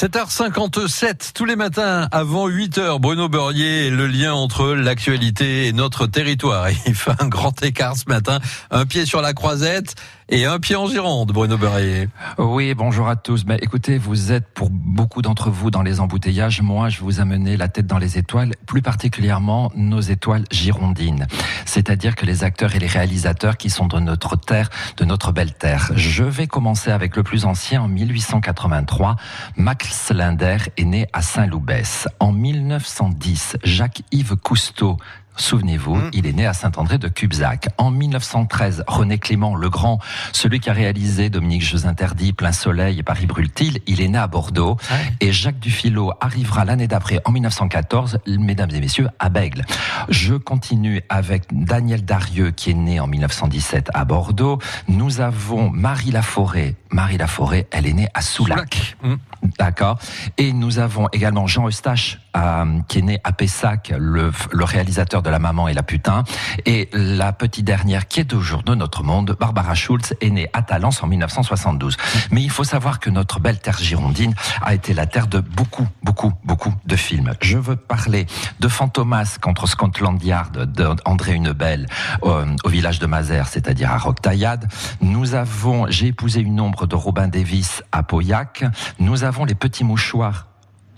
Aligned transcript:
7h57 0.00 1.32
tous 1.34 1.44
les 1.44 1.56
matins 1.56 2.08
avant 2.10 2.48
8h. 2.48 2.98
Bruno 2.98 3.28
Beurrier, 3.28 3.90
le 3.90 4.06
lien 4.06 4.32
entre 4.32 4.68
l'actualité 4.68 5.66
et 5.66 5.72
notre 5.74 6.06
territoire. 6.06 6.70
Il 6.86 6.94
fait 6.94 7.10
un 7.18 7.28
grand 7.28 7.62
écart 7.62 7.98
ce 7.98 8.08
matin. 8.08 8.38
Un 8.70 8.86
pied 8.86 9.04
sur 9.04 9.20
la 9.20 9.34
croisette 9.34 9.96
et 10.30 10.46
un 10.46 10.60
pied 10.60 10.76
en 10.76 10.86
Gironde, 10.86 11.32
Bruno 11.32 11.58
Beurrier. 11.58 12.08
Oui, 12.38 12.72
bonjour 12.74 13.08
à 13.08 13.16
tous. 13.16 13.44
Mais 13.46 13.58
écoutez, 13.62 13.98
vous 13.98 14.30
êtes 14.30 14.46
pour 14.54 14.70
beaucoup 14.70 15.22
d'entre 15.22 15.50
vous 15.50 15.72
dans 15.72 15.82
les 15.82 15.98
embouteillages. 15.98 16.62
Moi, 16.62 16.88
je 16.88 17.00
vous 17.00 17.20
amener 17.20 17.56
la 17.56 17.66
tête 17.66 17.86
dans 17.86 17.98
les 17.98 18.16
étoiles, 18.16 18.52
plus 18.64 18.80
particulièrement 18.80 19.72
nos 19.74 20.00
étoiles 20.00 20.44
girondines. 20.52 21.26
C'est-à-dire 21.66 22.14
que 22.14 22.26
les 22.26 22.44
acteurs 22.44 22.76
et 22.76 22.78
les 22.78 22.86
réalisateurs 22.86 23.56
qui 23.56 23.70
sont 23.70 23.88
de 23.88 23.98
notre 23.98 24.36
terre, 24.36 24.70
de 24.96 25.04
notre 25.04 25.32
belle 25.32 25.52
terre. 25.52 25.90
Je 25.96 26.22
vais 26.22 26.46
commencer 26.46 26.92
avec 26.92 27.16
le 27.16 27.24
plus 27.24 27.44
ancien 27.44 27.82
en 27.82 27.88
1883. 27.88 29.16
Max 29.56 30.12
Linder 30.12 30.58
est 30.76 30.84
né 30.84 31.08
à 31.12 31.22
Saint-Loubès. 31.22 32.06
En 32.20 32.30
1910, 32.30 33.56
Jacques-Yves 33.64 34.36
Cousteau 34.36 34.96
Souvenez-vous, 35.36 35.96
mmh. 35.96 36.10
il 36.12 36.26
est 36.26 36.32
né 36.32 36.46
à 36.46 36.52
Saint-André 36.52 36.98
de 36.98 37.08
Cubzac. 37.08 37.68
En 37.78 37.90
1913, 37.90 38.84
René 38.86 39.18
Clément 39.18 39.54
le 39.54 39.70
Grand, 39.70 39.98
celui 40.32 40.60
qui 40.60 40.70
a 40.70 40.72
réalisé 40.72 41.30
Dominique 41.30 41.62
Jeux 41.62 41.86
interdits, 41.86 42.32
Plein 42.32 42.52
Soleil 42.52 42.98
et 42.98 43.02
Paris 43.02 43.26
Brûle-t-il, 43.26 43.80
il 43.86 44.00
est 44.00 44.08
né 44.08 44.18
à 44.18 44.26
Bordeaux. 44.26 44.76
Et 45.20 45.32
Jacques 45.32 45.58
Dufilot 45.58 46.12
arrivera 46.20 46.64
l'année 46.64 46.86
d'après, 46.86 47.20
en 47.24 47.32
1914, 47.32 48.18
mesdames 48.26 48.70
et 48.72 48.80
messieurs, 48.80 49.08
à 49.18 49.28
Bègle. 49.28 49.64
Je 50.08 50.34
continue 50.34 51.02
avec 51.08 51.44
Daniel 51.52 52.04
Darieux, 52.04 52.50
qui 52.50 52.70
est 52.70 52.74
né 52.74 53.00
en 53.00 53.06
1917 53.06 53.90
à 53.94 54.04
Bordeaux. 54.04 54.58
Nous 54.88 55.20
avons 55.20 55.70
Marie 55.70 56.10
Laforêt. 56.10 56.74
Marie 56.90 57.18
Laforêt, 57.18 57.66
elle 57.70 57.86
est 57.86 57.92
née 57.92 58.08
à 58.14 58.20
Soulac. 58.20 58.96
Mmh. 59.02 59.14
D'accord. 59.58 59.98
Et 60.36 60.52
nous 60.52 60.78
avons 60.78 61.08
également 61.12 61.46
Jean 61.46 61.66
Eustache, 61.66 62.18
euh, 62.36 62.80
qui 62.88 62.98
est 62.98 63.02
né 63.02 63.20
à 63.24 63.32
Pessac, 63.32 63.92
le, 63.96 64.30
réalisateur 64.52 65.22
de 65.22 65.30
La 65.30 65.38
Maman 65.38 65.66
et 65.68 65.74
la 65.74 65.82
Putain. 65.82 66.24
Et 66.66 66.90
la 66.92 67.32
petite 67.32 67.64
dernière, 67.64 68.06
qui 68.06 68.20
est 68.20 68.32
aujourd'hui 68.34 68.50
de 68.66 68.74
notre 68.74 69.02
monde, 69.02 69.36
Barbara 69.40 69.74
Schulz, 69.74 70.14
est 70.20 70.28
née 70.28 70.50
à 70.52 70.62
Talence 70.62 71.02
en 71.02 71.06
1972. 71.06 71.96
Mais 72.30 72.42
il 72.42 72.50
faut 72.50 72.64
savoir 72.64 73.00
que 73.00 73.08
notre 73.08 73.40
belle 73.40 73.58
terre 73.58 73.78
girondine 73.78 74.34
a 74.60 74.74
été 74.74 74.92
la 74.92 75.06
terre 75.06 75.26
de 75.26 75.40
beaucoup, 75.40 75.88
beaucoup, 76.02 76.32
beaucoup 76.44 76.74
de 76.84 76.96
films. 76.96 77.32
Je 77.40 77.56
veux 77.56 77.76
parler 77.76 78.26
de 78.60 78.68
Fantomas 78.68 79.38
contre 79.40 79.66
Scotland 79.66 80.22
Yard 80.22 80.64
d'André 80.64 81.34
Hunebelle 81.34 81.86
euh, 82.24 82.44
au 82.64 82.68
village 82.68 82.98
de 82.98 83.06
Mazères, 83.06 83.48
c'est-à-dire 83.48 83.90
à 83.90 83.98
Roquetaillade. 83.98 84.68
Nous 85.00 85.34
avons 85.34 85.86
J'ai 85.88 86.08
épousé 86.08 86.40
une 86.40 86.60
ombre 86.60 86.86
de 86.86 86.94
Robin 86.94 87.28
Davis 87.28 87.82
à 87.92 88.02
Pauillac. 88.02 88.64
Nous 88.98 89.24
avons 89.24 89.29
Les 89.46 89.54
Petits 89.54 89.84
Mouchoirs 89.84 90.46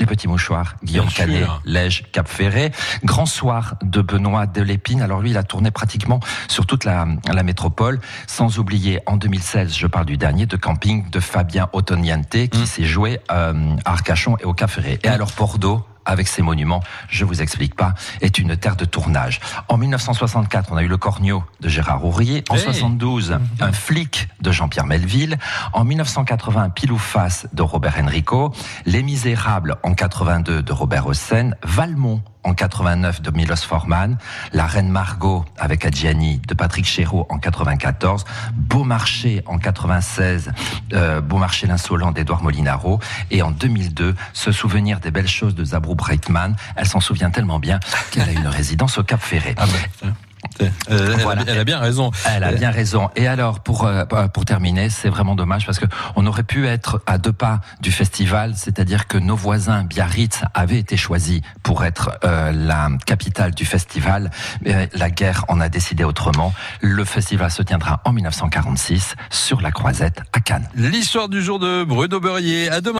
les 0.02 0.06
petits 0.06 0.26
mouchoirs, 0.26 0.74
Guillaume 0.82 1.06
Canet, 1.08 1.46
Lège, 1.64 2.10
Cap 2.10 2.26
Ferré. 2.26 2.72
Grand 3.04 3.26
soir 3.26 3.76
de 3.82 4.00
Benoît 4.00 4.46
Delépine. 4.46 5.00
Alors 5.00 5.20
lui, 5.20 5.30
il 5.30 5.36
a 5.36 5.44
tourné 5.44 5.70
pratiquement 5.70 6.18
sur 6.48 6.66
toute 6.66 6.84
la, 6.84 7.06
la 7.32 7.42
métropole, 7.44 8.00
sans 8.26 8.58
oublier 8.58 9.00
en 9.06 9.16
2016, 9.16 9.76
je 9.76 9.86
parle 9.86 10.06
du 10.06 10.16
dernier, 10.16 10.46
de 10.46 10.56
camping 10.56 11.08
de 11.10 11.20
Fabien 11.20 11.68
Ottoniante, 11.72 12.48
qui 12.48 12.62
mm. 12.62 12.66
s'est 12.66 12.84
joué 12.84 13.20
euh, 13.30 13.76
à 13.84 13.92
Arcachon 13.92 14.36
et 14.40 14.44
au 14.44 14.54
Cap 14.54 14.70
Ferré. 14.70 14.98
Et 15.04 15.08
alors 15.08 15.30
Bordeaux, 15.36 15.84
avec 16.04 16.28
ces 16.28 16.42
monuments, 16.42 16.82
je 17.08 17.24
vous 17.24 17.42
explique 17.42 17.74
pas, 17.74 17.94
est 18.20 18.38
une 18.38 18.56
terre 18.56 18.76
de 18.76 18.84
tournage. 18.84 19.40
En 19.68 19.76
1964, 19.76 20.70
on 20.72 20.76
a 20.76 20.82
eu 20.82 20.88
le 20.88 20.96
Cornio 20.96 21.44
de 21.60 21.68
Gérard 21.68 22.04
Ourrier. 22.04 22.44
En 22.48 22.56
72, 22.56 23.38
un 23.60 23.72
flic 23.72 24.28
de 24.40 24.50
Jean-Pierre 24.50 24.86
Melville. 24.86 25.38
En 25.72 25.84
1980, 25.84 26.70
Pile 26.70 26.92
ou 26.92 26.98
face 26.98 27.46
de 27.52 27.62
Robert 27.62 27.96
Enrico. 27.98 28.52
Les 28.86 29.02
Misérables 29.02 29.76
en 29.82 29.94
82 29.94 30.62
de 30.62 30.72
Robert 30.72 31.06
Hossein. 31.06 31.52
Valmont 31.62 32.22
en 32.44 32.54
89 32.54 33.22
de 33.22 33.30
Milos 33.30 33.56
Forman, 33.56 34.16
La 34.52 34.66
Reine 34.66 34.88
Margot 34.88 35.44
avec 35.58 35.84
Adjiani 35.84 36.40
de 36.46 36.54
Patrick 36.54 36.84
Chéreau 36.84 37.26
en 37.28 37.38
94, 37.38 38.24
Beaumarchais 38.54 39.42
en 39.46 39.58
96, 39.58 40.50
euh, 40.92 41.20
Beaumarchais 41.20 41.66
l'insolent 41.66 42.12
d'Edouard 42.12 42.42
Molinaro, 42.42 43.00
et 43.30 43.42
en 43.42 43.50
2002, 43.50 44.14
Ce 44.32 44.52
souvenir 44.52 45.00
des 45.00 45.10
belles 45.10 45.28
choses 45.28 45.54
de 45.54 45.64
Zabrou 45.64 45.94
Breitman. 45.94 46.56
Elle 46.76 46.86
s'en 46.86 47.00
souvient 47.00 47.30
tellement 47.30 47.58
bien 47.58 47.80
qu'elle 48.10 48.28
a 48.28 48.32
une 48.32 48.46
résidence 48.48 48.98
au 48.98 49.02
Cap 49.02 49.20
Ferré. 49.20 49.54
Ah 49.58 49.66
ben, 50.02 50.14
euh, 50.60 51.16
elle, 51.46 51.58
a, 51.58 51.64
bien 51.64 51.78
raison. 51.78 52.10
Elle 52.30 52.44
a 52.44 52.52
bien 52.52 52.70
raison. 52.70 53.10
Et 53.16 53.26
alors, 53.26 53.60
pour 53.60 53.84
euh, 53.84 54.04
pour 54.32 54.44
terminer, 54.44 54.90
c'est 54.90 55.08
vraiment 55.08 55.34
dommage 55.34 55.66
parce 55.66 55.78
que 55.78 55.86
on 56.16 56.26
aurait 56.26 56.42
pu 56.42 56.66
être 56.66 57.02
à 57.06 57.18
deux 57.18 57.32
pas 57.32 57.60
du 57.80 57.92
festival, 57.92 58.54
c'est-à-dire 58.56 59.06
que 59.06 59.18
nos 59.18 59.36
voisins 59.36 59.84
Biarritz 59.84 60.42
avaient 60.54 60.78
été 60.78 60.96
choisis 60.96 61.40
pour 61.62 61.84
être 61.84 62.18
euh, 62.24 62.52
la 62.52 62.90
capitale 63.06 63.52
du 63.52 63.64
festival. 63.64 64.30
la 64.64 65.10
guerre 65.10 65.44
en 65.48 65.60
a 65.60 65.68
décidé 65.68 66.04
autrement. 66.04 66.52
Le 66.80 67.04
festival 67.04 67.50
se 67.50 67.62
tiendra 67.62 68.00
en 68.04 68.12
1946 68.12 69.14
sur 69.30 69.60
la 69.60 69.72
Croisette 69.72 70.22
à 70.32 70.40
Cannes. 70.40 70.68
L'histoire 70.74 71.28
du 71.28 71.42
jour 71.42 71.58
de 71.58 71.84
Bruno 71.84 72.20
Beurrier. 72.20 72.70
À 72.70 72.80
demain. 72.80 72.90